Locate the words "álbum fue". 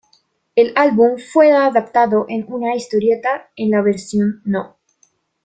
0.77-1.51